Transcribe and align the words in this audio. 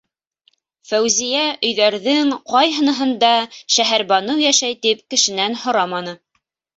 Фәүзиә 0.91 1.41
өйҙәрҙең 1.67 2.31
ҡайһыныһында 2.53 3.29
Шәһәрбаныу 3.75 4.41
йәшәй 4.47 4.79
тип 4.87 5.05
кешенән 5.15 5.59
һораманы. 5.65 6.15